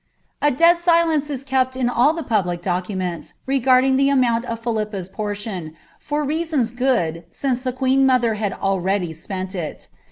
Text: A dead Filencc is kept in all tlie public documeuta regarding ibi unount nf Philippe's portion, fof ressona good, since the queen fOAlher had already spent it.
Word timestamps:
A 0.41 0.49
dead 0.49 0.77
Filencc 0.77 1.29
is 1.29 1.43
kept 1.43 1.77
in 1.77 1.87
all 1.87 2.15
tlie 2.15 2.25
public 2.27 2.63
documeuta 2.63 3.33
regarding 3.45 3.99
ibi 3.99 4.09
unount 4.09 4.45
nf 4.45 4.57
Philippe's 4.57 5.07
portion, 5.07 5.75
fof 6.03 6.25
ressona 6.25 6.75
good, 6.75 7.25
since 7.29 7.61
the 7.61 7.71
queen 7.71 8.07
fOAlher 8.07 8.35
had 8.37 8.53
already 8.53 9.13
spent 9.13 9.53
it. 9.53 9.89